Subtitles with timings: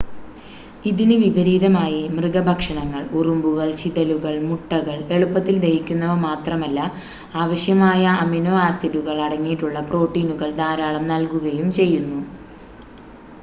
[0.85, 6.79] ഇതിന് വിപരീതമായി മൃഗ ഭക്ഷണങ്ങൾ ഉറുമ്പുകൾ ചിതലുകൾ മുട്ടകൾ എളുപ്പത്തിൽ ദഹിക്കുന്നവ മാത്രമല്ല
[7.43, 12.19] അവശ്യമായ അമിനോ ആസിഡുകൾ അടങ്ങിയിട്ടുള്ള പ്രോട്ടീനുകൾ ധാരാളം നൽകുകയും ചെയ്യുന്നു